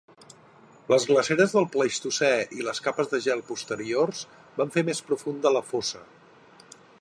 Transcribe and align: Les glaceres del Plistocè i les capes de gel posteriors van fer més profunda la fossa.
Les 0.91 1.03
glaceres 1.09 1.51
del 1.57 1.67
Plistocè 1.75 2.31
i 2.61 2.65
les 2.69 2.81
capes 2.87 3.11
de 3.11 3.19
gel 3.27 3.43
posteriors 3.51 4.25
van 4.59 4.75
fer 4.77 4.85
més 4.89 5.03
profunda 5.11 5.53
la 5.59 5.63
fossa. 5.75 6.03